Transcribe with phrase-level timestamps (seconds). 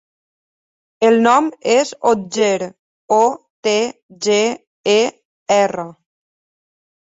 [1.09, 2.57] El nom és Otger:
[3.19, 3.21] o,
[3.69, 3.77] te,
[4.29, 4.41] ge,
[4.99, 4.99] e,
[5.63, 5.91] erra.